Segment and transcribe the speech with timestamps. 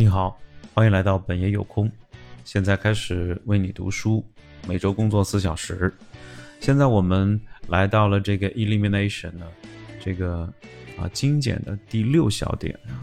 [0.00, 0.40] 你好，
[0.74, 1.90] 欢迎来到本爷有空。
[2.44, 4.24] 现在开始为你读书，
[4.68, 5.92] 每周工作四小时。
[6.60, 9.44] 现在我们来到了这个 elimination 呢，
[9.98, 10.48] 这个
[10.96, 13.02] 啊精简的第六小点啊，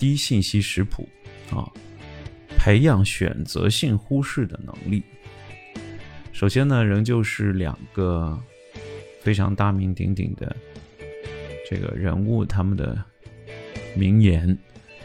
[0.00, 1.08] 低信息食谱
[1.52, 1.70] 啊，
[2.58, 5.04] 培养选择性忽视的能力。
[6.32, 8.36] 首先呢，仍旧是两个
[9.20, 10.56] 非常大名鼎鼎的
[11.70, 13.00] 这个人物，他们的
[13.94, 14.58] 名言。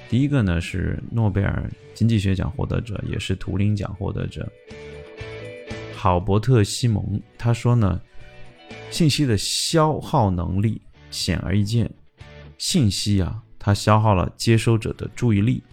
[0.07, 4.49] 第一个呢是诺贝尔经济学奖获得者，也是图灵奖获得者，
[5.95, 7.19] 郝伯特·西蒙。
[7.37, 7.99] 他说呢，
[8.91, 11.91] 信息的消耗能力显而易见，
[12.57, 15.63] 信息啊，它消耗了接收者的注意力，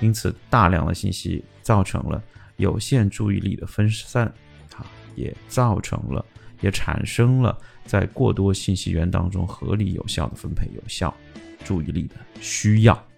[0.00, 2.22] 因此大量的信息造成了
[2.56, 4.26] 有限注意力的分散，
[4.74, 6.24] 啊，也造成了，
[6.60, 11.14] 也产生了在过多信息源当中合理有效的分配有效
[11.64, 13.09] 注意力的需要。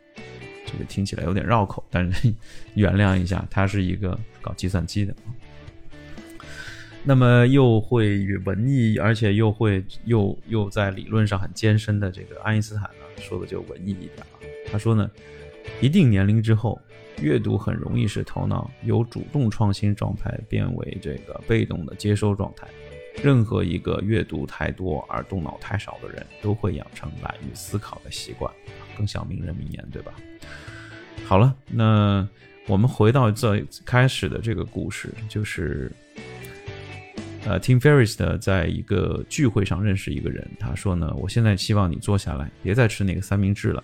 [0.73, 2.33] 这个听起来有点绕口，但是
[2.75, 5.15] 原谅一下，他是一个搞计算机的，
[7.05, 14.49] 那么又会与文艺，而且又会又又在理论上很艰深的这个爱因斯坦呢，说的就文艺一点了。
[14.71, 15.11] 他说呢，
[15.81, 16.81] 一定年龄之后，
[17.21, 22.67] 阅读很容易使头脑由主动创新状态变为这个被动的接收状态。
[23.23, 28.51] 任何一个阅读太多而动脑太少的人，都会养成懒于思考的习惯。
[28.97, 30.13] 更像名人名言，对吧？
[31.25, 32.27] 好了，那
[32.67, 35.91] 我们回到最开始的这个故事，就是
[37.45, 43.83] 呃，Tim Ferriss 的在一个聚会上认识一个人，他说呢，我现在希望你坐下来，别再吃那个三明治了，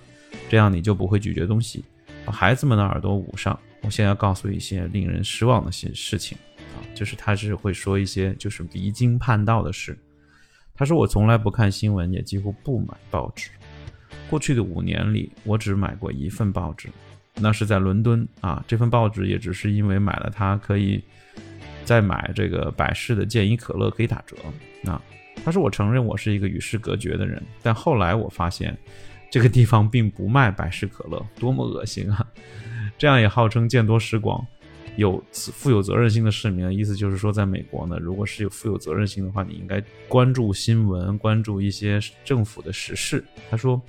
[0.49, 1.85] 这样你就不会咀嚼东西，
[2.25, 3.59] 把孩子们的耳朵捂上。
[3.83, 6.37] 我现在要告诉一些令人失望的些事情
[6.75, 9.97] 啊，就是他是会说一些就是离经叛道的事。
[10.75, 13.51] 他说我从来不看新闻，也几乎不买报纸。
[14.29, 16.89] 过去的五年里，我只买过一份报纸，
[17.35, 18.63] 那是在伦敦啊。
[18.67, 21.03] 这份报纸也只是因为买了它，可以
[21.85, 24.37] 再买这个百事的健怡可乐可以打折。
[24.83, 25.01] 那
[25.45, 28.77] 他说：“我承认我是一个与世隔绝的人，但后来我发现
[29.31, 32.27] 这个地方并不卖百事可乐，多么恶心啊！
[32.99, 34.45] 这样也号称见多识广、
[34.99, 43.81] 有负有责任心的市民，意思就是说，在美国呢，如果是有负有责任心的话，你应该关注新闻，关注一些政府的实事。”他说。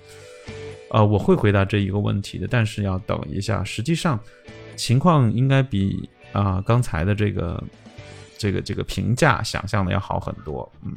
[0.92, 3.64] 呃，我会回答这一个问题的，但是要等一下。
[3.64, 4.20] 实际上，
[4.76, 7.64] 情况应该比啊刚才的这个
[8.40, 10.68] 这个这个评价想象的要好很多。
[10.84, 10.96] 嗯，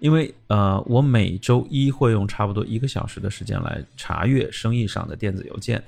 [0.00, 5.82] 因为呃，我每周一会用差不多一个小时的时间来查阅生意上的电子邮件，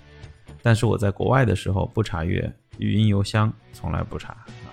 [0.62, 4.32] 但是我在国外的时候不查阅语音邮箱，从来不查。
[4.32, 4.72] 啊，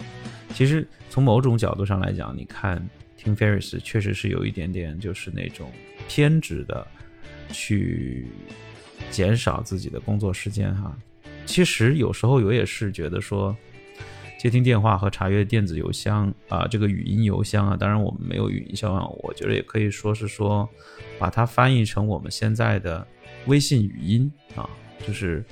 [0.53, 2.85] 其实从某种角度上来讲，你看
[3.17, 5.71] 听 Ferris 确实是有一点点就是那种
[6.07, 6.87] 偏执的。
[7.53, 8.27] 去
[9.09, 10.97] 减少自己的工作时间哈，
[11.45, 13.53] 其实有时候我也是觉得说，
[14.39, 20.69] 接听电话和查阅电子邮箱啊，这个语音邮箱啊，当然我们没有语音邮箱，我觉得也可以说是说，
[21.19, 23.05] 把它翻译成我们现在的
[23.47, 24.69] 微信语音啊，
[25.05, 25.43] 就是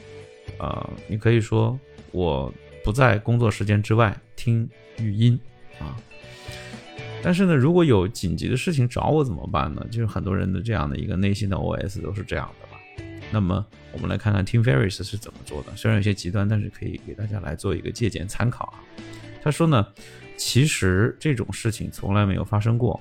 [0.57, 1.77] 呃，你可以说
[2.11, 2.53] 我
[2.83, 5.39] 不在工作时间之外听语音
[5.79, 5.95] 啊。
[7.21, 9.85] 但是呢，如果有紧急的事情找我怎么办呢？
[9.91, 12.79] 就是很多人的这样的一个内心的 OS 都是这样的吧。
[13.31, 18.79] 那么我们来看看 Tim Ferriss 是怎么做的，虽然有些极端，但是可以给大家来做一个借鉴参考啊。
[19.43, 19.85] 他说呢，
[20.37, 22.99] 其实这种事情从来没有发生过，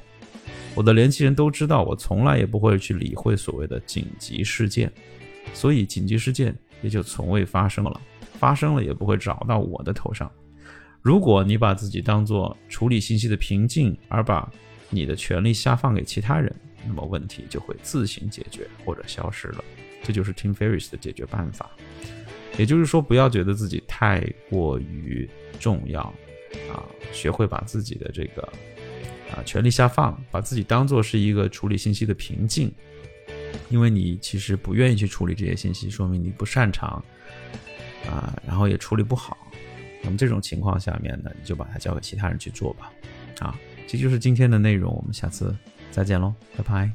[0.75, 4.93] 我的联系人都知道，我从来也不会去理会所谓的紧急事件，
[5.55, 8.01] 所以紧急事件也就从未发生了，
[8.39, 10.31] 发生了也不会找到我的头上。
[11.03, 14.51] 如果你把自己当做处理信息的瓶颈，而把
[14.91, 16.55] 你的权利下放给其他人，
[16.87, 19.65] 那么问题就会自行解决或者消失了。
[20.03, 21.71] 这就是 Tim Ferris 的解决办法。
[22.59, 25.29] 也就是说，不要觉得自己太过于
[25.61, 26.01] 重要
[26.73, 26.83] 啊，
[27.13, 28.43] 学会把自己的这个
[29.31, 32.73] 啊权利下放，把自己当做是一个处理信息的瓶颈，
[33.71, 37.03] 因为你其实不愿意去处理这些信息，说明你不擅长
[38.07, 39.37] 啊，然后也处理不好。
[40.03, 42.93] 那么这种情况下面呢，你就把它交给其他人去做吧。
[43.41, 45.55] 啊，这就是今天的内容，我们下次
[45.91, 46.91] 再见喽，拜拜。